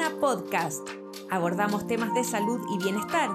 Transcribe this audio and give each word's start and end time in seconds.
Alemana 0.00 0.20
Podcast. 0.20 0.88
Abordamos 1.28 1.86
temas 1.86 2.14
de 2.14 2.24
salud 2.24 2.58
y 2.72 2.82
bienestar. 2.82 3.28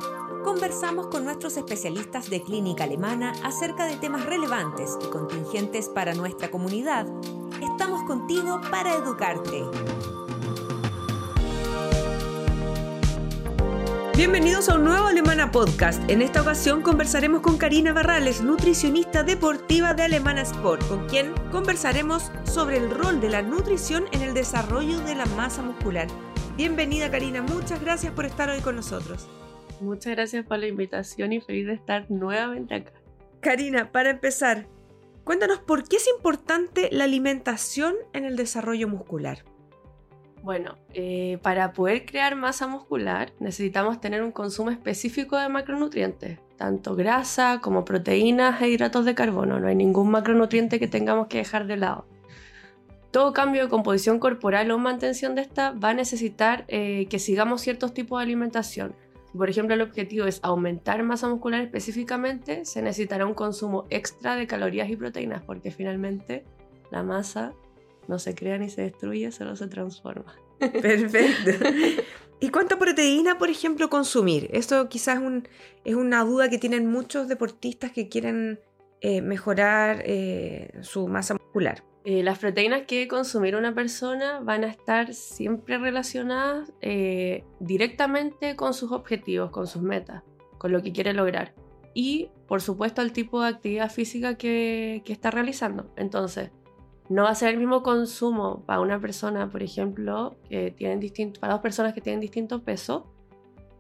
Conversamos 0.44 1.08
con 1.08 1.24
nuestros 1.24 1.58
especialistas 1.58 2.30
de 2.32 2.42
clínica 2.42 2.86
alemana 2.86 3.34
acerca 3.44 3.86
de 3.86 3.98
temas 3.98 4.26
relevantes 4.26 4.98
y 5.06 5.10
contingentes 5.12 5.90
para 5.90 6.16
nuestra 6.16 6.50
comunidad. 6.50 7.06
Estamos 7.62 8.02
contigo 8.04 8.62
para 8.72 8.96
educarte. 8.96 9.64
Bienvenidos 14.16 14.68
a 14.70 14.76
un 14.76 14.86
nuevo 14.86 15.06
Alemana 15.06 15.52
Podcast. 15.52 16.02
En 16.10 16.24
esta 16.24 16.42
ocasión 16.42 16.82
conversaremos 16.82 17.42
con 17.42 17.58
Karina 17.58 17.94
Barrales, 17.94 18.42
nutricionista 18.42 19.22
deportiva 19.22 19.94
de 19.94 20.04
Alemana 20.04 20.42
Sport, 20.42 20.88
con 20.88 21.06
quien 21.08 21.32
conversaremos 21.52 22.32
sobre 22.44 22.78
el 22.78 22.90
rol 22.90 23.22
de 23.22 23.30
la 23.30 23.44
nutrición 23.44 24.06
en 24.14 24.22
el 24.22 24.34
desarrollo 24.34 25.00
de 25.02 25.14
la 25.14 25.26
masa 25.28 25.62
muscular. 25.62 26.08
Bienvenida 26.58 27.12
Karina, 27.12 27.42
muchas 27.42 27.82
gracias 27.82 28.14
por 28.14 28.26
estar 28.26 28.50
hoy 28.50 28.62
con 28.62 28.78
nosotros. 28.78 29.28
Muchas 29.82 30.14
gracias 30.16 30.46
por 30.46 30.58
la 30.58 30.68
invitación 30.68 31.34
y 31.34 31.42
feliz 31.42 31.68
de 31.68 31.74
estar 31.74 32.10
nuevamente 32.10 32.76
acá. 32.76 32.94
Karina, 33.42 33.92
para 33.92 34.12
empezar, 34.12 34.66
cuéntanos 35.26 35.60
por 35.60 35.86
qué 35.86 35.98
es 35.98 36.08
importante 36.08 36.88
la 36.94 37.04
alimentación 37.04 37.96
en 38.14 38.24
el 38.24 38.38
desarrollo 38.38 38.88
muscular. 38.88 39.44
Bueno, 40.44 40.78
eh, 40.94 41.40
para 41.42 41.74
poder 41.74 42.06
crear 42.06 42.38
masa 42.38 42.68
muscular 42.68 43.34
necesitamos 43.42 44.00
tener 44.00 44.24
un 44.24 44.32
consumo 44.32 44.70
específico 44.70 45.38
de 45.38 45.50
macronutrientes, 45.50 46.40
tanto 46.56 46.96
grasa 46.96 47.60
como 47.62 47.84
proteínas 47.84 48.62
e 48.62 48.70
hidratos 48.70 49.04
de 49.04 49.14
carbono. 49.14 49.60
No 49.60 49.68
hay 49.68 49.76
ningún 49.76 50.10
macronutriente 50.10 50.80
que 50.80 50.88
tengamos 50.88 51.28
que 51.28 51.40
dejar 51.40 51.68
de 51.68 51.76
lado. 51.76 52.08
Todo 53.16 53.32
cambio 53.32 53.64
de 53.64 53.70
composición 53.70 54.20
corporal 54.20 54.70
o 54.72 54.78
mantención 54.78 55.36
de 55.36 55.42
esta 55.42 55.72
va 55.72 55.92
a 55.92 55.94
necesitar 55.94 56.66
eh, 56.68 57.08
que 57.10 57.18
sigamos 57.18 57.62
ciertos 57.62 57.94
tipos 57.94 58.20
de 58.20 58.24
alimentación. 58.24 58.94
Por 59.34 59.50
ejemplo, 59.50 59.74
el 59.74 59.80
objetivo 59.80 60.26
es 60.26 60.42
aumentar 60.44 61.02
masa 61.04 61.30
muscular 61.30 61.62
específicamente, 61.62 62.66
se 62.66 62.82
necesitará 62.82 63.26
un 63.26 63.34
consumo 63.34 63.86
extra 63.90 64.36
de 64.36 64.48
calorías 64.48 64.90
y 64.90 64.98
proteínas, 64.98 65.42
porque 65.44 65.72
finalmente 65.72 66.44
la 66.92 67.04
masa 67.04 67.54
no 68.10 68.20
se 68.20 68.36
crea 68.36 68.58
ni 68.58 68.70
se 68.70 68.82
destruye, 68.82 69.32
solo 69.32 69.56
se 69.56 69.70
transforma. 69.70 70.36
Perfecto. 70.60 71.52
¿Y 72.42 72.50
cuánta 72.50 72.78
proteína, 72.78 73.38
por 73.38 73.50
ejemplo, 73.50 73.90
consumir? 73.90 74.50
Esto 74.52 74.90
quizás 74.90 75.22
es 75.86 75.96
una 75.96 76.26
duda 76.26 76.50
que 76.50 76.58
tienen 76.58 76.92
muchos 76.92 77.30
deportistas 77.30 77.94
que 77.94 78.10
quieren 78.10 78.60
eh, 79.00 79.22
mejorar 79.22 80.04
eh, 80.04 80.70
su 80.82 81.08
masa 81.08 81.36
muscular. 81.36 81.82
Eh, 82.06 82.22
las 82.22 82.38
proteínas 82.38 82.84
que 82.84 83.08
consumir 83.08 83.56
una 83.56 83.74
persona 83.74 84.40
van 84.40 84.64
a 84.64 84.68
estar 84.68 85.14
siempre 85.14 85.80
relacionadas 85.80 86.72
directamente 87.60 88.56
con 88.56 88.76
sus 88.76 88.92
objetivos, 88.92 89.50
con 89.50 89.66
sus 89.66 89.82
metas, 89.82 90.22
con 90.60 90.72
lo 90.72 90.84
que 90.84 90.92
quiere 90.92 91.14
lograr. 91.14 91.56
Y, 91.96 92.30
por 92.48 92.62
supuesto, 92.62 93.02
al 93.02 93.12
tipo 93.12 93.42
de 93.42 93.48
actividad 93.48 93.90
física 93.90 94.36
que, 94.36 95.02
está 95.08 95.32
realizando. 95.32 95.92
Entonces, 95.96 96.52
no 97.10 97.24
va 97.24 97.30
a 97.30 97.36
ser 97.36 97.50
el 97.50 97.58
mismo 97.58 97.82
consumo 97.82 98.64
para 98.66 98.82
una 98.82 99.00
persona, 99.00 99.50
por 99.50 99.64
ejemplo, 99.64 100.36
que 100.50 100.72
tienen 100.72 101.00
distinto, 101.00 101.40
para 101.40 101.54
dos 101.54 101.62
personas 101.62 101.94
que 101.94 102.02
tienen 102.02 102.20
distinto 102.20 102.64
peso, 102.64 103.12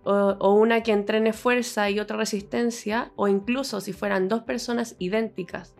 o, 0.05 0.53
una 0.53 0.81
que 0.81 0.93
entrene 0.93 1.33
fuerza 1.33 1.89
y 1.89 1.99
otra 1.99 2.17
resistencia, 2.17 3.11
o 3.15 3.27
incluso 3.27 3.81
si 3.81 3.91
fueran 3.91 4.29
dos 4.29 4.43
personas 4.43 4.95
idénticas 4.97 5.75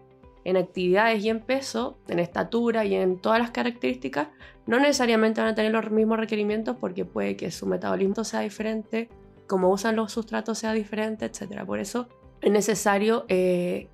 en 0.46 0.58
actividades 0.58 1.24
y 1.24 1.30
en 1.30 1.42
peso, 1.42 1.98
en 2.08 2.20
estatura 2.20 2.86
y 2.86 2.96
en 2.96 3.18
todas 3.18 3.40
las 3.40 3.52
características, 3.52 4.30
no 4.68 4.80
necesariamente 4.80 5.42
van 5.42 5.50
a 5.50 5.56
tener 5.56 5.72
los 5.72 5.92
mismos 5.92 6.18
requerimientos 6.18 6.78
porque 6.80 7.04
puede 7.04 7.36
que 7.36 7.52
su 7.52 7.66
metabolismo 7.66 8.24
sea 8.24 8.42
diferente, 8.42 9.10
como 9.48 9.70
usan 9.70 9.96
los 9.96 10.12
sustratos 10.14 10.60
sea 10.60 10.74
diferente, 10.74 11.26
etc. 11.26 11.66
Por 11.66 11.80
eso 11.80 12.08
es 12.42 12.52
necesario 12.52 13.26
eh, 13.28 13.90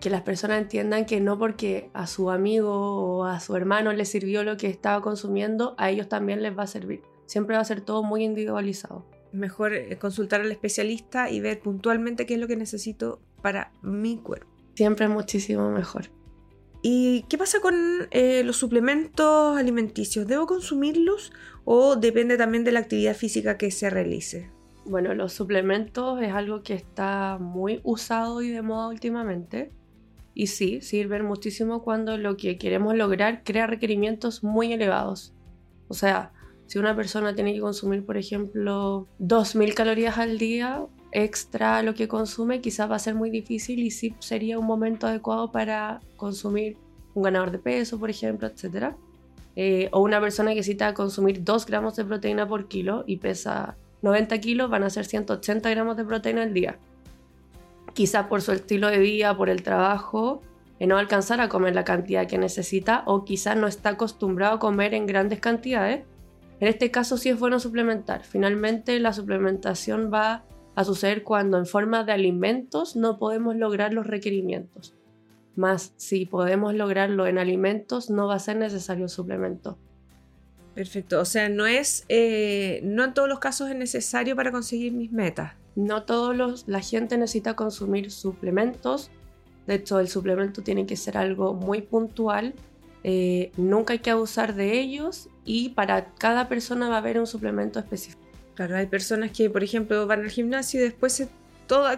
que 0.00 0.08
las 0.08 0.22
personas 0.22 0.62
entiendan 0.62 1.04
que 1.04 1.20
no 1.20 1.38
porque 1.38 1.90
a 1.92 2.06
su 2.06 2.30
amigo 2.30 3.18
o 3.18 3.24
a 3.24 3.38
su 3.38 3.54
hermano 3.54 3.92
le 3.92 4.06
sirvió 4.06 4.42
lo 4.44 4.56
que 4.56 4.66
estaba 4.66 5.02
consumiendo, 5.02 5.74
a 5.76 5.90
ellos 5.90 6.08
también 6.08 6.42
les 6.42 6.58
va 6.58 6.62
a 6.62 6.66
servir. 6.66 7.02
Siempre 7.26 7.56
va 7.56 7.62
a 7.62 7.66
ser 7.66 7.82
todo 7.82 8.02
muy 8.02 8.24
individualizado. 8.24 9.04
Mejor 9.32 9.74
eh, 9.74 9.98
consultar 9.98 10.40
al 10.40 10.50
especialista 10.50 11.30
y 11.30 11.40
ver 11.40 11.60
puntualmente 11.60 12.24
qué 12.24 12.34
es 12.34 12.40
lo 12.40 12.48
que 12.48 12.56
necesito 12.56 13.20
para 13.42 13.72
mi 13.82 14.16
cuerpo. 14.16 14.49
Siempre 14.80 15.08
muchísimo 15.08 15.70
mejor. 15.70 16.06
¿Y 16.80 17.26
qué 17.28 17.36
pasa 17.36 17.60
con 17.60 17.74
eh, 18.12 18.42
los 18.44 18.56
suplementos 18.56 19.58
alimenticios? 19.58 20.26
¿Debo 20.26 20.46
consumirlos 20.46 21.34
o 21.66 21.96
depende 21.96 22.38
también 22.38 22.64
de 22.64 22.72
la 22.72 22.80
actividad 22.80 23.14
física 23.14 23.58
que 23.58 23.70
se 23.72 23.90
realice? 23.90 24.50
Bueno, 24.86 25.12
los 25.12 25.34
suplementos 25.34 26.22
es 26.22 26.32
algo 26.32 26.62
que 26.62 26.72
está 26.72 27.36
muy 27.38 27.82
usado 27.84 28.40
y 28.40 28.48
de 28.48 28.62
moda 28.62 28.88
últimamente. 28.88 29.70
Y 30.32 30.46
sí, 30.46 30.80
sirven 30.80 31.26
muchísimo 31.26 31.82
cuando 31.82 32.16
lo 32.16 32.38
que 32.38 32.56
queremos 32.56 32.94
lograr 32.94 33.42
crea 33.44 33.66
requerimientos 33.66 34.42
muy 34.42 34.72
elevados. 34.72 35.34
O 35.88 35.92
sea, 35.92 36.32
si 36.68 36.78
una 36.78 36.96
persona 36.96 37.34
tiene 37.34 37.52
que 37.52 37.60
consumir, 37.60 38.06
por 38.06 38.16
ejemplo, 38.16 39.08
2.000 39.18 39.74
calorías 39.74 40.16
al 40.16 40.38
día 40.38 40.86
extra 41.12 41.82
lo 41.82 41.94
que 41.94 42.08
consume, 42.08 42.60
quizás 42.60 42.90
va 42.90 42.96
a 42.96 43.00
ser 43.00 43.14
muy 43.14 43.30
difícil 43.30 43.80
y 43.80 43.90
sí 43.90 44.14
sería 44.18 44.58
un 44.58 44.66
momento 44.66 45.06
adecuado 45.06 45.50
para 45.50 46.00
consumir 46.16 46.76
un 47.14 47.24
ganador 47.24 47.50
de 47.50 47.58
peso, 47.58 47.98
por 47.98 48.10
ejemplo, 48.10 48.48
etc. 48.48 48.94
Eh, 49.56 49.88
o 49.92 50.00
una 50.00 50.20
persona 50.20 50.50
que 50.50 50.56
necesita 50.56 50.94
consumir 50.94 51.42
2 51.42 51.66
gramos 51.66 51.96
de 51.96 52.04
proteína 52.04 52.46
por 52.46 52.68
kilo 52.68 53.04
y 53.06 53.16
pesa 53.16 53.76
90 54.02 54.38
kilos, 54.40 54.70
van 54.70 54.84
a 54.84 54.90
ser 54.90 55.04
180 55.04 55.68
gramos 55.70 55.96
de 55.96 56.04
proteína 56.04 56.42
al 56.42 56.54
día 56.54 56.78
quizá 57.92 58.28
por 58.28 58.42
su 58.42 58.52
estilo 58.52 58.88
de 58.88 58.98
vida, 58.98 59.36
por 59.36 59.48
el 59.48 59.62
trabajo, 59.62 60.42
eh, 60.78 60.86
no 60.86 60.96
alcanzar 60.96 61.40
a 61.40 61.48
comer 61.48 61.74
la 61.74 61.84
cantidad 61.84 62.26
que 62.26 62.38
necesita 62.38 63.02
o 63.06 63.24
quizá 63.24 63.54
no 63.54 63.66
está 63.66 63.90
acostumbrado 63.90 64.56
a 64.56 64.58
comer 64.58 64.94
en 64.94 65.06
grandes 65.06 65.40
cantidades. 65.40 66.04
En 66.60 66.68
este 66.68 66.90
caso 66.90 67.16
sí 67.16 67.30
es 67.30 67.38
bueno 67.38 67.58
suplementar. 67.58 68.24
Finalmente 68.24 68.98
la 69.00 69.12
suplementación 69.12 70.10
va 70.12 70.44
suceder 70.84 71.22
cuando 71.22 71.58
en 71.58 71.66
forma 71.66 72.04
de 72.04 72.12
alimentos 72.12 72.96
no 72.96 73.18
podemos 73.18 73.56
lograr 73.56 73.92
los 73.92 74.06
requerimientos. 74.06 74.94
Más 75.56 75.92
si 75.96 76.26
podemos 76.26 76.74
lograrlo 76.74 77.26
en 77.26 77.38
alimentos 77.38 78.10
no 78.10 78.28
va 78.28 78.36
a 78.36 78.38
ser 78.38 78.56
necesario 78.56 79.04
el 79.04 79.10
suplemento. 79.10 79.78
Perfecto, 80.74 81.20
o 81.20 81.24
sea, 81.24 81.48
no 81.48 81.66
es, 81.66 82.04
eh, 82.08 82.80
no 82.84 83.04
en 83.04 83.12
todos 83.12 83.28
los 83.28 83.40
casos 83.40 83.68
es 83.68 83.76
necesario 83.76 84.36
para 84.36 84.52
conseguir 84.52 84.92
mis 84.92 85.12
metas. 85.12 85.54
No 85.74 86.04
todos 86.04 86.64
la 86.68 86.80
gente 86.80 87.18
necesita 87.18 87.54
consumir 87.54 88.10
suplementos. 88.10 89.10
De 89.66 89.74
hecho, 89.76 90.00
el 90.00 90.08
suplemento 90.08 90.62
tiene 90.62 90.86
que 90.86 90.96
ser 90.96 91.16
algo 91.16 91.54
muy 91.54 91.82
puntual. 91.82 92.54
Eh, 93.02 93.50
nunca 93.56 93.94
hay 93.94 93.98
que 93.98 94.10
abusar 94.10 94.54
de 94.54 94.78
ellos 94.78 95.28
y 95.44 95.70
para 95.70 96.12
cada 96.14 96.48
persona 96.48 96.88
va 96.88 96.96
a 96.96 96.98
haber 96.98 97.18
un 97.18 97.26
suplemento 97.26 97.78
específico. 97.78 98.29
Claro, 98.54 98.76
hay 98.76 98.86
personas 98.86 99.30
que, 99.30 99.48
por 99.48 99.62
ejemplo, 99.62 100.06
van 100.06 100.20
al 100.20 100.30
gimnasio 100.30 100.80
y 100.80 100.84
después 100.84 101.26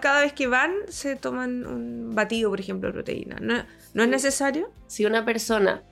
cada 0.01 0.21
vez 0.21 0.33
que 0.33 0.47
van 0.47 0.73
se 0.89 1.17
toman 1.17 1.67
un 1.67 2.15
batido, 2.15 2.51
por 2.51 2.61
ejemplo, 2.61 2.89
de 2.89 2.93
proteína. 2.93 3.37
¿No, 3.41 3.65
¿no 3.95 4.03
es 4.03 4.09
necesario? 4.09 4.71
Si 4.87 5.07
una 5.07 5.25
persona 5.25 5.83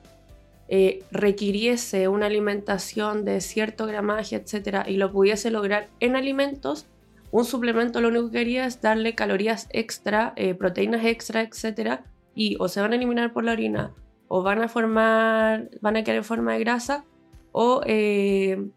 eh, 0.73 1.03
requiriese 1.11 2.07
una 2.07 2.27
alimentación 2.27 3.25
de 3.25 3.41
cierto 3.41 3.87
gramaje, 3.87 4.35
etcétera, 4.35 4.85
y 4.87 4.97
lo 4.97 5.11
pudiese 5.11 5.51
lograr 5.51 5.89
en 5.99 6.15
alimentos, 6.15 6.85
un 7.31 7.45
suplemento 7.45 8.01
lo 8.01 8.09
único 8.09 8.31
que 8.31 8.39
quería 8.39 8.65
es 8.65 8.81
darle 8.81 9.15
calorías 9.15 9.67
extra, 9.71 10.33
eh, 10.35 10.53
proteínas 10.53 11.03
extra, 11.05 11.41
etc. 11.41 12.01
Y 12.35 12.55
o 12.59 12.67
se 12.67 12.81
van 12.81 12.93
a 12.93 12.95
eliminar 12.95 13.33
por 13.33 13.43
la 13.43 13.53
orina, 13.53 13.93
o 14.27 14.43
van 14.43 14.61
a 14.61 14.67
formar, 14.67 15.69
van 15.81 15.97
a 15.97 16.03
quedar 16.03 16.17
en 16.17 16.23
forma 16.23 16.53
de 16.53 16.59
grasa, 16.59 17.03
o 17.51 17.81
eh, 17.85 18.69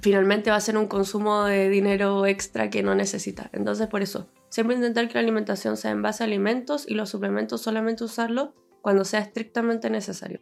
finalmente 0.00 0.50
va 0.50 0.56
a 0.56 0.60
ser 0.60 0.76
un 0.76 0.86
consumo 0.86 1.44
de 1.44 1.68
dinero 1.68 2.26
extra 2.26 2.70
que 2.70 2.82
no 2.82 2.94
necesita. 2.94 3.50
Entonces, 3.52 3.86
por 3.88 4.02
eso, 4.02 4.28
siempre 4.48 4.76
intentar 4.76 5.08
que 5.08 5.14
la 5.14 5.20
alimentación 5.20 5.76
sea 5.76 5.90
en 5.90 6.02
base 6.02 6.22
a 6.22 6.26
alimentos 6.26 6.84
y 6.88 6.94
los 6.94 7.10
suplementos 7.10 7.62
solamente 7.62 8.04
usarlo 8.04 8.54
cuando 8.80 9.04
sea 9.04 9.20
estrictamente 9.20 9.90
necesario. 9.90 10.40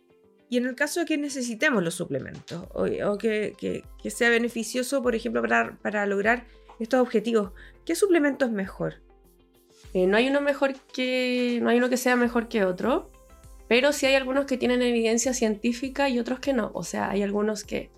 Y 0.49 0.58
en 0.58 0.67
el 0.67 0.75
caso 0.76 1.00
de 1.00 1.06
que 1.06 1.19
necesitemos 1.19 1.82
los 1.82 1.94
suplementos 1.94 2.64
o, 2.73 3.19
que, 3.19 3.82
sea 4.08 4.31
beneficioso, 4.31 5.03
por 5.03 5.14
ejemplo, 5.14 5.43
para, 5.82 6.06
lograr 6.06 6.47
estos 6.79 7.00
objetivos, 7.00 7.53
¿qué 7.85 7.94
suplemento 7.94 8.44
es 8.44 8.53
mejor? 8.53 9.03
Eh, 9.93 10.06
no 10.06 10.17
hay 10.17 10.29
uno 10.29 10.41
mejor 10.41 10.75
que. 10.93 11.58
no 11.62 11.70
hay 11.70 11.79
uno 11.79 11.88
que 11.88 11.97
sea 11.97 12.17
mejor 12.17 12.49
que 12.49 12.64
otro, 12.64 13.11
pero 13.69 13.93
sí 13.93 14.06
hay 14.06 14.14
algunos 14.14 14.44
que 14.44 14.56
tienen 14.56 14.82
evidencia 14.82 15.32
científica 15.32 16.08
y 16.08 16.19
otros 16.19 16.38
que 16.38 16.53
no. 16.53 16.70
O 16.75 16.85
sea, 16.85 17.11
hay 17.11 17.23
algunos 17.23 17.64
que 17.64 17.91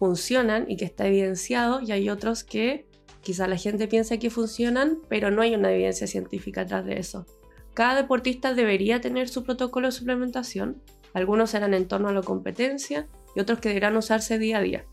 funcionan 0.00 0.64
y 0.66 0.78
que 0.78 0.86
está 0.86 1.06
evidenciado, 1.06 1.82
y 1.82 1.92
hay 1.92 2.08
otros 2.08 2.42
que 2.42 2.86
quizá 3.20 3.46
la 3.46 3.58
gente 3.58 3.86
piensa 3.86 4.16
que 4.16 4.30
funcionan, 4.30 4.98
pero 5.10 5.30
no 5.30 5.42
hay 5.42 5.54
una 5.54 5.70
evidencia 5.70 6.06
científica 6.06 6.62
atrás 6.62 6.86
de 6.86 6.98
eso. 6.98 7.26
Cada 7.74 7.96
deportista 7.96 8.54
debería 8.54 9.02
tener 9.02 9.28
su 9.28 9.44
protocolo 9.44 9.88
de 9.88 9.92
suplementación, 9.92 10.82
algunos 11.12 11.50
serán 11.50 11.74
en 11.74 11.86
torno 11.86 12.08
a 12.08 12.12
la 12.14 12.22
competencia 12.22 13.08
y 13.36 13.40
otros 13.40 13.58
que 13.58 13.68
deberán 13.68 13.96
usarse 13.96 14.38
día 14.38 14.58
a 14.58 14.62
día. 14.62 14.86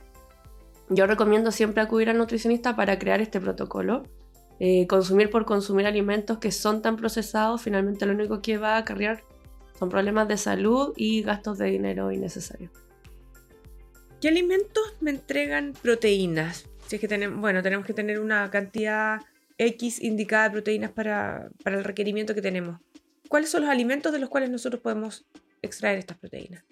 yo 0.89 1.07
recomiendo 1.07 1.51
siempre 1.51 1.81
acudir 1.81 2.09
al 2.09 2.17
nutricionista 2.17 2.75
para 2.75 2.99
crear 2.99 3.21
este 3.21 3.39
protocolo. 3.39 4.03
Eh, 4.59 4.87
consumir 4.87 5.29
por 5.29 5.45
consumir 5.45 5.85
alimentos 5.85 6.39
que 6.39 6.51
son 6.51 6.81
tan 6.81 6.95
procesados, 6.95 7.61
finalmente 7.61 8.05
lo 8.05 8.13
único 8.13 8.41
que 8.41 8.57
va 8.57 8.75
a 8.75 8.77
acarrear 8.79 9.23
son 9.77 9.89
problemas 9.89 10.27
de 10.27 10.37
salud 10.37 10.93
y 10.95 11.21
gastos 11.21 11.59
de 11.59 11.67
dinero 11.67 12.11
innecesarios. 12.11 12.71
¿Qué 14.19 14.29
alimentos 14.29 14.95
me 14.99 15.11
entregan 15.11 15.73
proteínas? 15.73 16.67
Si 16.87 16.95
es 16.95 17.01
que 17.01 17.07
tenemos, 17.07 17.39
bueno, 17.39 17.61
tenemos 17.61 17.85
que 17.85 17.93
tener 17.93 18.19
una 18.19 18.49
cantidad 18.49 19.21
X 19.59 20.01
indicada 20.01 20.45
de 20.45 20.51
proteínas 20.53 20.91
para, 20.91 21.49
para 21.63 21.77
el 21.77 21.83
requerimiento 21.83 22.33
que 22.33 22.41
tenemos. 22.41 22.79
¿Cuáles 23.29 23.51
son 23.51 23.61
los 23.61 23.69
alimentos 23.69 24.11
de 24.11 24.17
los 24.17 24.29
cuales 24.29 24.49
nosotros 24.49 24.81
podemos 24.81 25.27
extraer 25.61 25.99
estas 25.99 26.17
proteínas? 26.17 26.63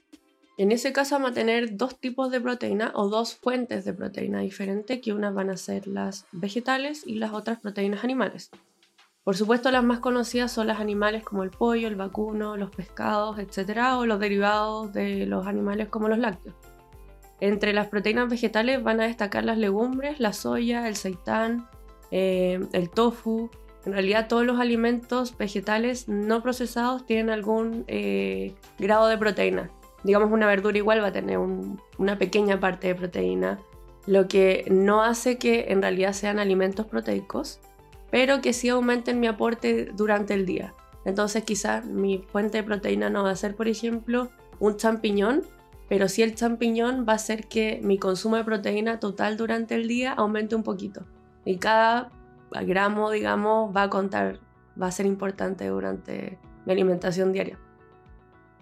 En 0.57 0.71
ese 0.71 0.91
caso 0.91 1.15
vamos 1.15 1.31
a 1.31 1.33
tener 1.35 1.77
dos 1.77 1.99
tipos 1.99 2.31
de 2.31 2.41
proteína 2.41 2.91
o 2.95 3.09
dos 3.09 3.35
fuentes 3.35 3.85
de 3.85 3.93
proteína 3.93 4.39
diferentes, 4.39 4.99
que 4.99 5.13
unas 5.13 5.35
van 5.35 5.51
a 5.51 5.57
ser 5.57 5.85
las 5.85 6.25
vegetales 6.31 7.03
y 7.05 7.15
las 7.15 7.31
otras 7.31 7.59
proteínas 7.59 8.03
animales. 8.03 8.49
Por 9.23 9.37
supuesto, 9.37 9.69
las 9.69 9.83
más 9.83 9.99
conocidas 9.99 10.51
son 10.51 10.65
las 10.65 10.79
animales 10.79 11.23
como 11.23 11.43
el 11.43 11.51
pollo, 11.51 11.87
el 11.87 11.95
vacuno, 11.95 12.57
los 12.57 12.71
pescados, 12.71 13.37
etc. 13.37 13.97
o 13.97 14.07
los 14.07 14.19
derivados 14.19 14.93
de 14.93 15.27
los 15.27 15.45
animales 15.45 15.89
como 15.89 16.07
los 16.07 16.17
lácteos. 16.17 16.55
Entre 17.39 17.73
las 17.73 17.87
proteínas 17.87 18.29
vegetales 18.29 18.81
van 18.81 19.01
a 19.01 19.05
destacar 19.05 19.43
las 19.43 19.57
legumbres, 19.57 20.19
la 20.19 20.33
soya, 20.33 20.87
el 20.87 20.95
seitán, 20.95 21.67
eh, 22.11 22.59
el 22.71 22.89
tofu. 22.89 23.49
En 23.85 23.93
realidad 23.93 24.27
todos 24.27 24.45
los 24.45 24.59
alimentos 24.59 25.37
vegetales 25.37 26.07
no 26.07 26.41
procesados 26.41 27.05
tienen 27.05 27.29
algún 27.29 27.83
eh, 27.87 28.55
grado 28.79 29.07
de 29.07 29.17
proteína 29.17 29.69
digamos, 30.05 30.31
una 30.31 30.45
verdura 30.45 30.77
igual 30.77 31.01
va 31.03 31.07
a 31.07 31.11
tener 31.11 31.39
una 31.39 32.17
pequeña 32.17 32.59
parte 32.59 32.87
de 32.87 32.95
proteína, 32.95 33.59
lo 34.05 34.27
que 34.27 34.65
no 34.69 35.01
hace 35.01 35.37
que 35.39 35.65
en 35.69 35.81
realidad 35.81 36.13
sean 36.13 36.37
alimentos 36.37 36.85
proteicos, 36.85 37.59
pero 38.11 38.39
que 38.39 38.53
sí 38.53 38.69
aumenten 38.69 39.19
mi 39.19 39.25
aporte 39.25 39.89
durante 39.95 40.35
el 40.35 40.45
día. 40.45 40.75
Entonces 41.05 41.43
quizás 41.43 41.85
mi 41.85 42.19
fuente 42.19 42.59
de 42.59 42.63
proteína 42.63 43.09
no 43.09 43.23
va 43.23 43.31
a 43.31 43.35
ser, 43.35 43.55
por 43.55 43.67
ejemplo, 43.67 44.29
un 44.59 44.77
champiñón, 44.77 45.41
pero 45.87 46.07
sí 46.07 46.23
el 46.23 46.35
champiñón 46.35 47.05
va 47.07 47.13
a 47.13 47.15
hacer 47.15 47.47
que 47.47 47.79
mi 47.83 47.97
consumo 47.97 48.35
de 48.37 48.43
proteína 48.43 48.99
total 48.99 49.37
durante 49.37 49.75
el 49.75 49.87
día 49.87 50.13
aumente 50.13 50.55
un 50.55 50.63
poquito. 50.63 51.05
Y 51.45 51.57
cada 51.57 52.11
gramo, 52.51 53.11
digamos, 53.11 53.75
va 53.75 53.83
a 53.83 53.89
contar, 53.89 54.39
va 54.81 54.87
a 54.87 54.91
ser 54.91 55.05
importante 55.05 55.67
durante 55.67 56.39
mi 56.65 56.73
alimentación 56.73 57.31
diaria. 57.31 57.59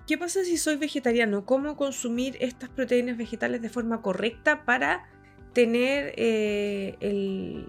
¿Qué 0.07 0.17
pasa 0.17 0.43
si 0.43 0.57
soy 0.57 0.75
vegetariano? 0.75 1.45
¿Cómo 1.45 1.77
consumir 1.77 2.37
estas 2.41 2.69
proteínas 2.69 3.17
vegetales 3.17 3.61
de 3.61 3.69
forma 3.69 4.01
correcta 4.01 4.65
para 4.65 5.05
tener 5.53 6.13
eh, 6.17 6.97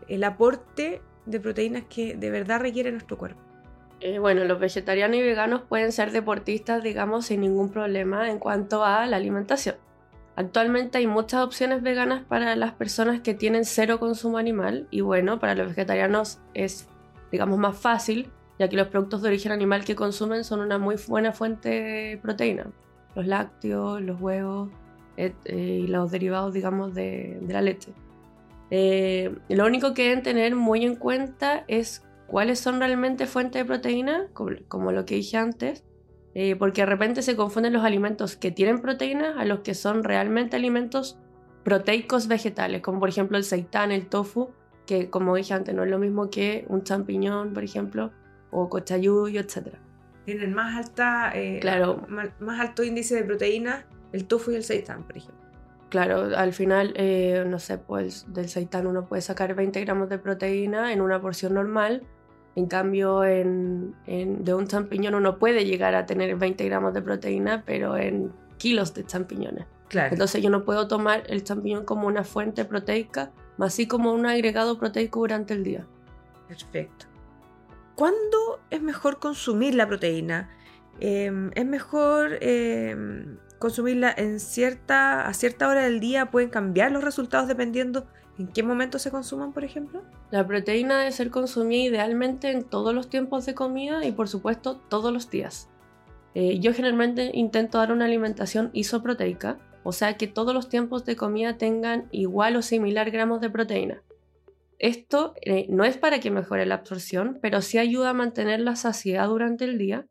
el, 0.08 0.24
aporte 0.24 1.00
de 1.26 1.40
proteínas 1.40 1.84
que 1.84 2.16
de 2.16 2.30
verdad 2.30 2.60
requiere 2.60 2.90
nuestro 2.90 3.16
cuerpo? 3.16 3.40
Eh, 4.04 4.18
bueno, 4.18 4.44
los 4.44 4.60
vegetarianos 4.60 5.16
y 5.16 5.22
veganos 5.22 5.62
pueden 5.62 5.90
ser 5.90 6.12
deportistas, 6.12 6.82
digamos, 6.82 7.24
sin 7.24 7.40
ningún 7.40 7.70
problema 7.70 8.28
en 8.28 8.38
cuanto 8.38 8.84
a 8.84 9.06
la 9.06 9.16
alimentación. 9.16 9.76
Actualmente 10.36 10.98
hay 10.98 11.06
muchas 11.06 11.42
opciones 11.42 11.80
veganas 11.80 12.22
para 12.22 12.54
las 12.54 12.74
personas 12.74 13.22
que 13.22 13.32
tienen 13.32 13.64
cero 13.64 13.98
consumo 13.98 14.36
animal 14.36 14.86
y 14.90 15.00
bueno, 15.00 15.40
para 15.40 15.54
los 15.54 15.68
vegetarianos 15.68 16.38
es, 16.52 16.86
digamos, 17.32 17.58
más 17.58 17.78
fácil 17.78 18.30
ya 18.58 18.68
que 18.68 18.76
los 18.76 18.88
productos 18.88 19.22
de 19.22 19.28
origen 19.28 19.52
animal 19.52 19.86
que 19.86 19.96
consumen 19.96 20.44
son 20.44 20.60
una 20.60 20.76
muy 20.76 20.96
buena 21.08 21.32
fuente 21.32 21.70
de 21.70 22.18
proteína. 22.18 22.66
Los 23.14 23.26
lácteos, 23.26 24.02
los 24.02 24.20
huevos 24.20 24.68
eh, 25.16 25.32
y 25.46 25.86
los 25.86 26.10
derivados, 26.10 26.52
digamos, 26.52 26.94
de, 26.94 27.38
la 27.48 27.62
leche. 27.62 27.94
Eh, 28.70 29.34
lo 29.48 29.64
único 29.64 29.94
que 29.94 30.10
deben 30.10 30.22
tener 30.22 30.56
muy 30.56 30.84
en 30.84 30.94
cuenta 30.94 31.64
es 31.68 32.04
cuáles 32.34 32.58
son 32.58 32.81
realmente 32.81 33.26
fuentes 33.26 33.62
de 33.62 33.64
proteína, 33.64 34.26
como, 34.32 34.90
lo 34.90 35.04
que 35.04 35.14
dije 35.14 35.36
antes, 35.36 35.84
eh, 36.34 36.56
porque 36.56 36.81
de 36.81 36.86
repente 36.86 37.22
se 37.22 37.36
confunden 37.36 37.72
los 37.72 37.84
alimentos 37.84 38.34
que 38.34 38.50
tienen 38.50 38.81
proteína 38.81 39.40
a 39.40 39.44
los 39.44 39.60
que 39.60 39.72
son 39.72 40.02
realmente 40.02 40.56
alimentos 40.56 41.16
proteicos 41.62 42.26
vegetales, 42.26 42.82
como 42.82 42.98
por 42.98 43.08
ejemplo 43.08 43.38
el 43.38 43.44
seitán, 43.44 43.92
el 43.92 44.08
tofu, 44.08 44.50
que 44.84 45.10
como 45.10 45.36
dije 45.36 45.54
antes 45.54 45.76
no 45.76 45.84
es 45.84 45.90
lo 45.90 46.00
mismo 46.00 46.28
que 46.28 46.64
un 46.69 46.82
champiñón, 46.82 47.52
por 47.52 47.62
ejemplo, 47.62 48.10
o 48.50 48.69
cochayuyo, 48.69 49.38
etc. 49.38 49.76
Tienen 50.25 50.54
más, 50.54 50.88
alta, 50.88 51.30
eh, 51.37 51.60
claro. 51.60 52.04
más, 52.08 52.60
alto 52.60 52.82
índice 52.82 53.14
de 53.14 53.22
proteínas 53.22 53.84
el 54.10 54.25
tofu 54.26 54.50
y 54.50 54.56
el 54.56 54.64
seitán, 54.64 55.04
por 55.04 55.19
ejemplo. 55.19 55.40
Claro, 55.88 56.37
al 56.37 56.52
final, 56.52 56.94
eh, 56.96 57.44
no 57.46 57.60
sé, 57.60 57.78
pues 57.78 58.26
del 58.26 58.48
seitán 58.48 58.88
uno 58.88 59.06
puede 59.06 59.22
sacar 59.22 59.54
20 59.54 59.80
gramos 59.82 60.08
de 60.08 60.19
proteína 60.19 60.92
en 60.92 61.00
una 61.00 61.20
porción 61.20 61.54
normal. 61.54 62.02
En 62.56 62.66
cambio, 62.66 63.24
en, 63.24 63.94
de 64.06 64.54
un 64.54 64.66
champiñón 64.66 65.14
uno 65.14 65.38
puede 65.38 65.64
llegar 65.64 65.94
a 65.94 66.06
tener 66.06 66.36
20 66.36 66.64
gramos 66.64 66.94
de 66.94 67.02
proteína, 67.02 67.64
pero 67.66 67.96
en 67.96 68.32
kilos 68.58 68.94
de 68.94 69.04
champiñones. 69.04 69.66
Claro. 69.88 70.12
Entonces 70.12 70.42
yo 70.42 70.50
no 70.50 70.64
puedo 70.64 70.88
tomar 70.88 71.24
el 71.28 71.42
champiñón 71.42 71.84
como 71.84 72.06
una 72.06 72.22
fuente 72.24 72.64
proteica, 72.64 73.32
más 73.56 73.74
así 73.74 73.86
como 73.88 74.12
un 74.12 74.26
agregado 74.26 74.78
proteico 74.78 75.20
durante 75.20 75.54
el 75.54 75.64
día. 75.64 75.86
Perfecto. 76.48 77.06
¿Cuándo 77.94 78.60
es 78.70 78.82
mejor 78.82 79.18
consumir 79.18 79.74
la 79.74 79.86
proteína? 79.86 80.50
Em, 81.00 81.50
¿Es 81.54 81.66
mejor 81.66 82.38
em, 82.40 83.38
consumirla 83.58 84.12
en 84.16 84.40
cierta, 84.40 85.26
a 85.26 85.34
cierta 85.34 85.68
hora 85.68 85.82
del 85.82 86.00
día? 86.00 86.30
¿Pueden 86.30 86.50
cambiar 86.50 86.92
los 86.92 87.02
resultados 87.02 87.48
dependiendo 87.48 88.06
en 88.38 88.48
qué 88.48 88.62
momento 88.62 88.98
se 88.98 89.10
consuman, 89.10 89.52
por 89.52 89.64
ejemplo? 89.64 90.02
La 90.31 90.46
proteína 90.46 90.98
debe 90.98 91.12
ser 91.12 91.31
consumida 91.31 91.84
idealmente 91.84 92.50
en 92.50 92.64
todos 92.64 92.94
los 92.94 93.08
tiempos 93.08 93.46
de 93.46 93.54
comida 93.54 94.04
y 94.04 94.12
por 94.12 94.28
supuesto 94.28 94.81
todos 94.88 95.12
los 95.12 95.31
días. 95.31 95.69
Eh, 96.34 96.58
yo 96.58 96.75
generalmente 96.75 97.31
intento 97.32 97.78
dar 97.78 97.92
una 97.92 98.06
alimentación 98.06 98.70
isoproteica, 98.72 99.58
o 99.84 99.92
sea 99.92 100.16
que 100.16 100.26
todos 100.26 100.52
los 100.52 100.69
tiempos 100.69 101.04
de 101.04 101.14
comida 101.14 101.58
tengan 101.58 102.08
igual 102.10 102.56
o 102.56 102.62
similar 102.62 103.10
gramos 103.10 103.40
de 103.40 103.50
proteína. 103.50 104.02
Esto 104.80 105.34
eh, 105.42 105.66
no 105.69 105.84
es 105.84 105.96
para 105.96 106.19
que 106.19 106.32
mejore 106.32 106.66
la 106.66 106.75
absorción, 106.75 107.38
pero 107.40 107.62
sí 107.62 107.78
ayuda 107.78 108.10
a 108.10 108.14
mantener 108.14 108.60
la 108.60 108.75
saciedad 108.75 109.28
durante 109.28 109.64
el 109.64 109.78
día 109.78 110.06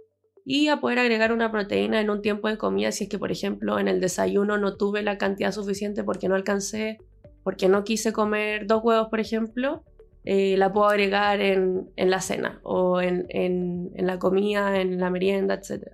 y 0.45 0.69
a 0.69 0.79
poder 0.79 0.99
agregar 0.99 1.33
una 1.33 1.51
proteína 1.51 1.99
en 1.99 2.09
un 2.09 2.21
tiempo 2.21 2.47
de 2.47 2.57
comida 2.57 2.91
si 2.91 3.05
es 3.05 3.09
que, 3.09 3.19
por 3.19 3.31
ejemplo, 3.31 3.79
en 3.79 3.87
el 3.87 3.99
desayuno 3.99 4.57
no 4.57 4.77
tuve 4.77 5.03
la 5.03 5.17
cantidad 5.17 5.51
suficiente 5.51 6.03
porque 6.03 6.29
no 6.29 6.35
alcancé, 6.35 6.99
porque 7.43 7.69
no 7.69 7.83
quise 7.83 8.13
comer 8.13 8.67
dos 8.67 8.83
huevos, 8.83 9.09
por 9.09 9.19
ejemplo, 9.19 9.83
eh, 10.25 10.55
la 10.57 10.71
puedo 10.71 10.87
agregar 10.87 11.41
en, 11.41 11.91
la 11.97 12.21
cena 12.21 12.59
o 12.63 13.01
en, 13.01 13.91
la 13.95 14.19
comida, 14.19 14.79
en 14.79 14.99
la 14.99 15.09
merienda, 15.09 15.55
etc. 15.55 15.89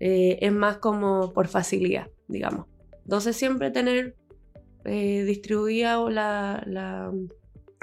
Eh, 0.00 0.38
es 0.40 0.52
más 0.52 0.78
como 0.78 1.32
por 1.32 1.48
facilidad, 1.48 2.08
digamos. 2.28 2.66
Entonces 3.04 3.36
siempre 3.36 3.70
tener 3.70 4.16
distribuida 4.84 5.96
la, 6.10 6.62
la 6.66 7.10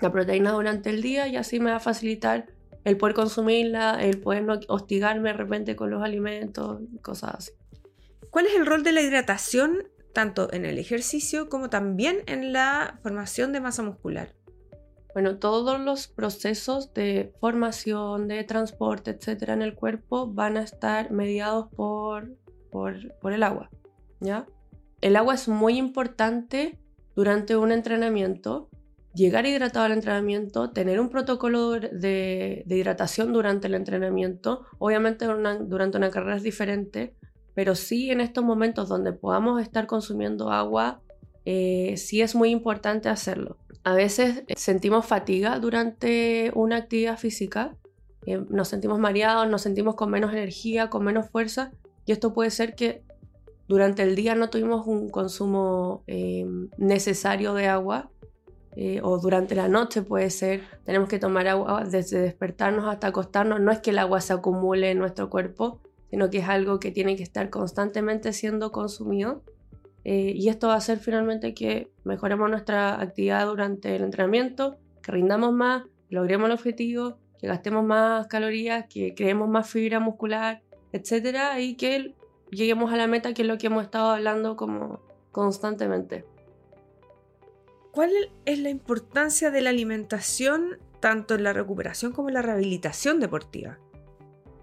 la 0.02 0.12
proteína 0.12 0.52
durante 0.52 0.90
el 0.90 1.02
día 1.02 1.28
y 1.28 1.36
así 1.36 1.60
me 1.60 1.72
va 1.72 1.78
a 1.78 1.82
facilitar 1.82 2.48
el 2.84 2.98
poder 2.98 3.16
consumirla, 3.16 4.02
el 4.02 4.20
poder 4.20 4.44
no 4.44 4.60
hostigarme 4.68 5.30
de 5.30 5.38
repente 5.38 5.76
con 5.76 5.92
los 5.92 6.04
alimentos, 6.04 6.82
cosas 7.02 7.36
así. 7.36 7.52
¿Cuál 8.32 8.48
es 8.48 8.56
el 8.56 8.66
rol 8.66 8.84
de 8.84 8.92
la 8.92 9.02
hidratación 9.02 9.84
tanto 10.14 10.52
en 10.54 10.66
el 10.66 10.78
ejercicio 10.78 11.50
como 11.50 11.70
también 11.70 12.24
en 12.28 12.54
la 12.54 13.00
formación 13.02 13.54
de 13.54 13.62
masa 13.62 13.84
muscular? 13.84 14.36
Bueno, 15.14 15.40
todos 15.40 15.80
los 15.80 16.08
procesos 16.08 16.94
de 16.94 17.34
formación, 17.40 18.28
de 18.28 18.44
transporte, 18.44 19.12
etcétera, 19.12 19.54
en 19.54 19.62
el 19.62 19.76
cuerpo 19.76 20.28
van 20.28 20.58
a 20.58 20.64
estar 20.64 21.12
mediados 21.12 21.68
por, 21.76 22.38
por, 22.72 23.34
el 23.34 23.44
agua. 23.44 23.70
¿ya? 24.22 24.46
El 25.02 25.18
agua 25.18 25.36
es 25.36 25.48
muy 25.50 25.78
importante 25.78 26.80
durante 27.16 27.58
un 27.58 27.74
entrenamiento 27.74 28.70
llegar 29.14 29.46
hidratado 29.46 29.86
al 29.86 29.92
entrenamiento, 29.92 30.72
tener 30.72 31.00
un 31.00 31.10
protocolo 31.10 31.72
de, 31.72 32.64
hidratación 32.68 33.34
durante 33.34 33.68
el 33.68 33.76
entrenamiento. 33.76 34.66
Obviamente 34.80 35.26
durante 35.26 35.98
una 35.98 36.10
carrera 36.10 36.38
es 36.38 36.44
diferente, 36.44 37.16
pero 37.54 37.76
sí 37.76 38.12
en 38.12 38.22
estos 38.22 38.44
momentos 38.44 38.90
donde 38.90 39.14
podamos 39.14 39.62
estar 39.62 39.88
consumiendo 39.88 40.52
agua, 40.52 41.02
eh, 41.46 41.96
sí 41.98 42.22
es 42.22 42.36
muy 42.36 42.50
importante 42.50 43.10
hacerlo. 43.10 43.58
A 43.84 43.94
veces 43.94 44.44
eh, 44.48 44.54
sentimos 44.58 45.06
fatiga 45.06 45.60
durante 45.60 46.52
una 46.56 46.78
actividad 46.78 47.18
física, 47.18 47.76
eh, 48.26 48.44
nos 48.50 48.68
sentimos 48.68 49.00
mareados, 49.00 49.50
nos 49.50 49.62
sentimos 49.62 49.96
con 49.96 50.12
menos 50.12 50.32
energía, 50.32 50.90
con 50.90 51.04
menos 51.04 51.30
fuerza, 51.30 51.72
y 52.06 52.12
esto 52.12 52.34
puede 52.34 52.52
ser 52.52 52.76
que 52.76 53.04
durante 53.68 54.04
el 54.04 54.16
día 54.16 54.36
no 54.36 54.50
tuvimos 54.50 54.86
un 54.86 55.10
consumo 55.10 56.04
necesario 56.78 57.54
de 57.54 57.68
agua 57.68 58.12
eh, 58.76 59.02
o 59.04 59.18
durante 59.18 59.54
la 59.54 59.68
noche 59.68 60.02
puede 60.02 60.30
ser, 60.30 60.64
tenemos 60.86 61.10
que 61.10 61.20
tomar 61.20 61.48
agua 61.48 61.84
desde 61.84 62.20
despertarnos 62.20 62.86
hasta 62.86 63.08
acostarnos. 63.08 63.60
No 63.60 63.72
es 63.72 63.80
que 63.80 63.90
el 63.90 64.00
agua 64.00 64.22
se 64.22 64.34
acumule 64.34 64.92
en 64.92 65.00
nuestro 65.00 65.30
cuerpo, 65.30 65.82
sino 66.12 66.30
que 66.30 66.40
es 66.40 66.50
algo 66.50 66.80
que 66.80 66.92
tiene 66.92 67.16
que 67.16 67.24
estar 67.24 67.50
constantemente 67.50 68.34
siendo 68.34 68.72
consumido. 68.72 69.44
eh, 70.04 70.34
y 70.36 70.50
esto 70.50 70.68
va 70.68 70.74
a 70.74 70.78
hacer 70.78 70.98
finalmente 70.98 71.54
que 71.54 71.92
mejoremos 72.04 72.50
nuestra 72.50 73.00
actividad 73.00 73.46
durante 73.46 73.96
el 73.96 74.04
entrenamiento, 74.04 74.78
que 75.02 75.12
rindamos 75.12 75.54
más, 75.54 75.84
logremos 76.10 76.48
el 76.48 76.54
objetivo, 76.54 77.18
que 77.40 77.48
gastemos 77.48 77.86
más 77.86 78.28
calorías, 78.28 78.86
que 78.90 79.14
creemos 79.16 79.48
más 79.48 79.70
fibra 79.70 80.00
muscular, 80.00 80.64
etcétera, 80.92 81.60
y 81.60 81.76
que 81.76 82.16
lleguemos 82.52 82.92
a 82.92 82.98
la 82.98 83.08
meta, 83.08 83.34
que 83.34 83.44
es 83.44 83.48
lo 83.48 83.58
que 83.58 83.68
hemos 83.68 83.84
estado 83.84 84.10
hablando 84.10 84.56
como 84.56 85.02
constantemente. 85.32 86.26
¿Cuál 87.92 88.12
es 88.46 88.60
la 88.60 88.70
importancia 88.70 89.52
de 89.52 89.62
la 89.62 89.70
alimentación 89.70 90.80
tanto 91.00 91.36
en 91.36 91.44
la 91.44 91.54
recuperación 91.54 92.12
como 92.12 92.30
en 92.30 92.36
la 92.36 92.42
rehabilitación 92.42 93.20
deportiva? 93.20 93.80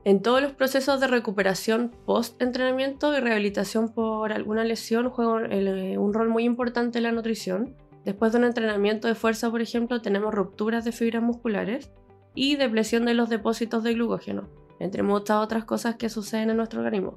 En 0.09 0.23
todos 0.23 0.41
los 0.41 0.53
procesos 0.53 1.01
de 1.01 1.07
recuperación 1.07 1.93
post-entrenamiento 2.07 3.15
y 3.15 3.21
rehabilitación 3.21 3.91
por 3.91 4.33
alguna 4.33 4.65
lesión 4.65 5.11
juega 5.11 5.45
eh, 5.51 5.99
un 5.99 6.15
rol 6.15 6.31
muy 6.31 6.45
importante 6.45 7.03
la 7.03 7.13
nutrición. 7.13 7.77
Después 8.07 8.33
de 8.33 8.39
un 8.39 8.45
entrenamiento 8.45 9.07
de 9.07 9.15
fuerza, 9.15 9.51
por 9.51 9.61
ejemplo, 9.61 10.01
tenemos 10.01 10.33
rupturas 10.33 10.87
de 10.87 10.93
fibras 10.93 11.23
musculares 11.23 11.91
y 12.35 12.57
depresión 12.57 13.05
de 13.05 13.13
los 13.13 13.29
depósitos 13.29 13.83
de 13.83 13.93
glucógeno, 13.93 14.49
entre 14.81 15.03
muchas 15.03 15.45
otras 15.45 15.67
cosas 15.67 15.97
que 15.97 16.09
suceden 16.09 16.49
en 16.49 16.57
nuestro 16.57 16.81
organismo. 16.81 17.17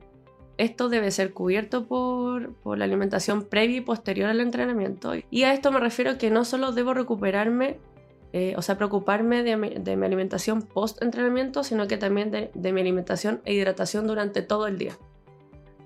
Esto 0.58 0.90
debe 0.90 1.12
ser 1.12 1.32
cubierto 1.32 1.88
por, 1.88 2.52
la 2.78 2.84
alimentación 2.84 3.46
previa 3.46 3.78
y 3.78 3.82
posterior 3.82 4.30
al 4.30 4.42
entrenamiento. 4.42 5.14
Y 5.30 5.44
a 5.44 5.54
esto 5.54 5.72
me 5.72 5.80
refiero 5.80 6.18
que 6.18 6.30
no 6.30 6.44
solo 6.44 6.74
debo 6.74 6.94
recuperarme, 6.94 7.80
eh, 8.34 8.54
o 8.58 8.62
sea, 8.62 8.78
preocuparme 8.78 9.44
de 9.44 9.58
mi, 9.58 10.06
alimentación 10.06 10.62
post-entrenamiento, 10.62 11.64
sino 11.64 11.88
que 11.88 11.98
también 11.98 12.32
de, 12.32 12.72
mi 12.72 12.82
alimentación 12.82 13.42
e 13.44 13.54
hidratación 13.54 14.08
durante 14.08 14.42
todo 14.42 14.68
el 14.68 14.78
día. 14.78 14.98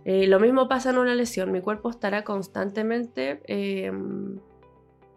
Eh, 0.03 0.27
lo 0.27 0.39
mismo 0.39 0.67
pasa 0.67 0.91
en 0.91 0.99
una 0.99 1.15
lesión. 1.15 1.51
Mi 1.51 1.61
cuerpo 1.61 1.89
estará 1.89 2.23
constantemente 2.23 3.41
em, 3.47 4.39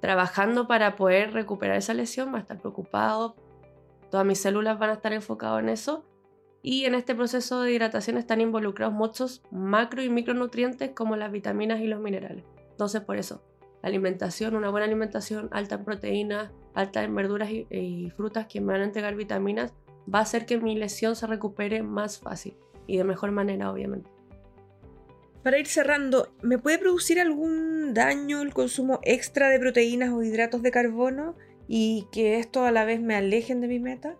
trabajando 0.00 0.66
para 0.66 0.96
poder 0.96 1.32
recuperar 1.32 1.76
esa 1.76 1.92
lesión, 1.92 2.32
va 2.32 2.38
a 2.38 2.40
estar 2.40 2.58
preocupado, 2.58 3.36
todas 4.10 4.24
mis 4.24 4.38
células 4.38 4.78
van 4.78 4.90
a 4.90 4.94
estar 4.94 5.12
enfocadas 5.12 5.62
en 5.62 5.68
eso 5.68 6.06
y 6.62 6.84
en 6.84 6.94
este 6.94 7.14
proceso 7.14 7.62
de 7.62 7.72
hidratación 7.72 8.16
están 8.16 8.40
involucrados 8.40 8.94
muchos 8.94 9.42
macro 9.50 10.02
y 10.02 10.08
micronutrientes 10.08 10.90
como 10.90 11.16
las 11.16 11.30
vitaminas 11.30 11.80
y 11.80 11.86
los 11.86 12.00
minerales. 12.00 12.44
Entonces 12.70 13.00
por 13.02 13.16
eso, 13.16 13.42
alimentación, 13.82 14.56
una 14.56 14.70
buena 14.70 14.86
alimentación 14.86 15.48
alta 15.52 15.76
en 15.76 15.84
proteínas, 15.84 16.50
alta 16.78 17.02
en 17.02 17.14
verduras 17.14 17.50
y, 17.50 18.10
frutas 18.16 18.46
que 18.46 18.60
me 18.60 18.72
van 18.72 18.82
a 18.82 18.84
entregar 18.84 19.14
vitaminas, 19.14 19.72
va 20.12 20.20
a 20.20 20.22
hacer 20.22 20.46
que 20.46 20.58
mi 20.58 20.76
lesión 20.76 21.16
se 21.16 21.26
recupere 21.26 21.82
más 21.82 22.18
fácil 22.18 22.56
y 22.86 22.96
de 22.96 23.04
mejor 23.04 23.30
manera, 23.30 23.70
obviamente. 23.70 24.10
Para 25.42 25.58
ir 25.58 25.66
cerrando, 25.66 26.32
¿me 26.42 26.58
puede 26.58 26.78
producir 26.78 27.20
algún 27.20 27.94
daño 27.94 28.42
el 28.42 28.52
consumo 28.52 29.00
extra 29.02 29.48
de 29.48 29.58
proteínas 29.58 30.12
o 30.12 30.22
hidratos 30.22 30.62
de 30.62 30.70
carbono 30.70 31.36
y 31.68 32.06
que 32.12 32.38
esto 32.38 32.64
a 32.64 32.72
la 32.72 32.84
vez 32.84 33.00
me 33.00 33.14
alejen 33.14 33.60
de 33.60 33.68
mi 33.68 33.78
meta? 33.78 34.16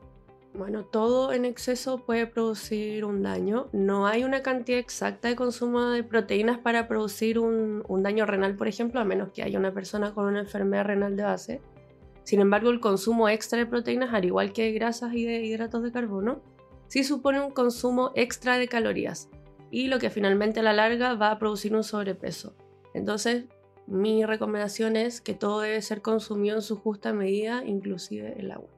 Bueno, 0.55 0.85
todo 0.85 1.33
en 1.33 1.45
exceso 1.45 2.05
puede 2.05 2.27
producir 2.27 3.05
un 3.05 3.23
daño. 3.23 3.69
No 3.73 4.07
hay 4.07 4.25
una 4.25 4.43
cantidad 4.43 4.79
exacta 4.79 5.29
de 5.29 5.37
consumo 5.37 5.91
de 5.91 6.03
proteínas 6.03 6.59
para 6.59 6.89
producir 6.89 7.39
un, 7.39 7.85
daño 8.03 8.27
renal, 8.27 8.57
por 8.57 8.67
ejemplo, 8.67 9.01
a 9.01 9.05
menos 9.05 9.31
que 9.33 9.43
haya 9.43 9.59
una 9.59 9.73
persona 9.73 10.13
con 10.15 10.27
una 10.27 10.41
enfermedad 10.41 10.85
renal 10.85 11.17
de 11.17 11.23
base. 11.23 11.61
Sin 12.29 12.41
embargo, 12.41 12.69
el 12.69 12.79
consumo 12.79 13.31
extra 13.31 13.59
de 13.59 13.65
proteínas, 13.65 14.13
al 14.13 14.27
igual 14.27 14.53
que 14.53 14.65
de 14.65 14.73
grasas 14.73 15.15
y 15.15 15.25
de 15.25 15.43
hidratos 15.47 15.83
de 15.83 15.93
carbono, 15.93 16.43
sí 16.87 17.03
supone 17.03 17.41
un 17.41 17.53
consumo 17.53 18.13
extra 18.17 18.59
de 18.59 18.69
calorías 18.69 19.31
y 19.71 19.87
lo 19.87 19.99
que 19.99 20.11
finalmente 20.11 20.61
a 20.61 20.63
la 20.63 20.75
larga 20.75 21.15
va 21.15 21.31
a 21.31 21.39
producir 21.39 21.75
un 21.75 21.85
sobrepeso. 21.85 22.55
Entonces, 22.93 23.47
mi 23.87 24.27
recomendación 24.27 24.95
es 24.97 25.23
que 25.23 25.33
todo 25.33 25.61
debe 25.63 25.81
ser 25.81 26.03
consumido 26.03 26.57
en 26.57 26.61
su 26.61 26.77
justa 26.77 27.15
medida, 27.15 27.65
inclusive 27.65 28.39
el 28.39 28.51
agua. 28.51 28.69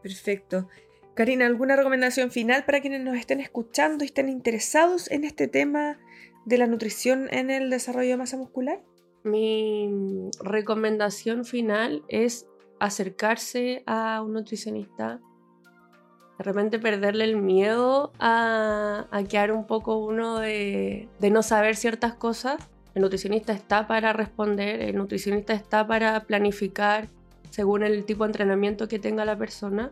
Perfecto. 0.00 0.68
Karina, 1.14 1.46
¿alguna 1.46 1.74
recomendación 1.74 2.30
final 2.30 2.64
para 2.64 2.80
quienes 2.80 3.00
nos 3.00 3.16
estén 3.16 3.40
escuchando 3.40 4.04
y 4.04 4.06
estén 4.06 4.28
interesados 4.28 5.10
en 5.10 5.24
este 5.24 5.48
tema 5.48 5.98
de 6.44 6.56
la 6.56 6.68
nutrición 6.68 7.26
en 7.32 7.50
el 7.50 7.68
desarrollo 7.68 8.10
de 8.10 8.16
masa 8.18 8.36
muscular? 8.36 8.80
Mi 9.24 9.90
recomendación 10.40 11.44
final 11.44 12.04
es 12.06 12.46
acercarse 12.84 13.82
a 13.86 14.22
un 14.22 14.32
nutricionista, 14.34 15.20
de 16.38 16.44
repente 16.44 16.78
perderle 16.78 17.24
el 17.24 17.36
miedo 17.36 18.12
a, 18.18 19.06
quedar 19.28 19.52
un 19.52 19.66
poco 19.66 19.98
uno 19.98 20.38
de, 20.38 21.08
de 21.20 21.30
no 21.30 21.42
saber 21.42 21.76
ciertas 21.76 22.14
cosas. 22.14 22.68
El 22.94 23.02
nutricionista 23.02 23.52
está 23.52 23.86
para 23.86 24.12
responder, 24.12 24.82
el 24.82 24.96
nutricionista 24.96 25.52
está 25.52 25.86
para 25.86 26.24
planificar 26.24 27.08
según 27.50 27.82
el 27.82 28.04
tipo 28.04 28.24
de 28.24 28.28
entrenamiento 28.28 28.88
que 28.88 28.98
tenga 28.98 29.24
la 29.24 29.36
persona 29.36 29.90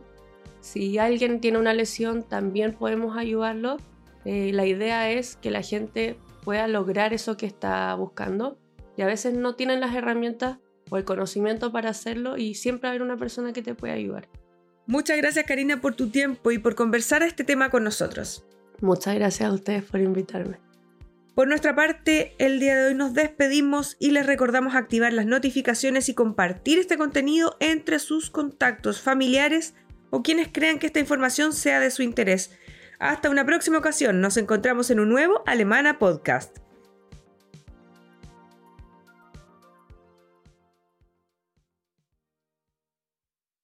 si 0.61 0.99
alguien 0.99 1.41
tiene 1.41 1.57
una 1.57 1.73
lesión, 1.73 2.23
también 2.23 2.73
podemos 2.73 3.17
ayudarlo. 3.17 3.77
Eh, 4.25 4.51
la 4.53 4.67
idea 4.67 5.09
es 5.09 5.35
que 5.35 5.49
la 5.49 5.63
gente 5.63 6.15
pueda 6.43 6.67
lograr 6.67 7.13
eso 7.13 7.35
que 7.35 7.47
está 7.47 7.93
buscando 7.95 8.57
y 8.95 9.01
a 9.01 9.07
veces 9.07 9.33
no 9.33 9.55
tienen 9.55 9.79
las 9.79 9.95
herramientas 9.95 10.59
o 10.91 10.97
el 10.97 11.05
conocimiento 11.05 11.71
para 11.71 11.89
hacerlo 11.89 12.37
y 12.37 12.53
siempre 12.53 12.89
haber 12.89 13.01
una 13.01 13.15
persona 13.15 13.53
que 13.53 13.61
te 13.61 13.73
pueda 13.73 13.93
ayudar. 13.93 14.27
Muchas 14.85 15.17
gracias 15.17 15.45
Karina 15.45 15.79
por 15.79 15.95
tu 15.95 16.09
tiempo 16.09 16.51
y 16.51 16.59
por 16.59 16.75
conversar 16.75 17.23
a 17.23 17.27
este 17.27 17.45
tema 17.45 17.69
con 17.69 17.85
nosotros. 17.85 18.45
Muchas 18.81 19.15
gracias 19.15 19.49
a 19.49 19.53
ustedes 19.53 19.83
por 19.83 20.01
invitarme. 20.01 20.59
Por 21.33 21.47
nuestra 21.47 21.75
parte, 21.75 22.35
el 22.39 22.59
día 22.59 22.77
de 22.77 22.87
hoy 22.89 22.93
nos 22.93 23.13
despedimos 23.13 23.95
y 23.99 24.11
les 24.11 24.25
recordamos 24.25 24.75
activar 24.75 25.13
las 25.13 25.25
notificaciones 25.25 26.09
y 26.09 26.13
compartir 26.13 26.77
este 26.77 26.97
contenido 26.97 27.55
entre 27.61 27.99
sus 27.99 28.29
contactos 28.29 28.99
familiares 29.01 29.73
o 30.09 30.23
quienes 30.23 30.49
crean 30.51 30.77
que 30.77 30.87
esta 30.87 30.99
información 30.99 31.53
sea 31.53 31.79
de 31.79 31.89
su 31.89 32.01
interés. 32.01 32.51
Hasta 32.99 33.29
una 33.29 33.45
próxima 33.45 33.77
ocasión, 33.77 34.19
nos 34.19 34.35
encontramos 34.35 34.91
en 34.91 34.99
un 34.99 35.07
nuevo 35.07 35.41
Alemana 35.45 35.99
Podcast. 35.99 36.60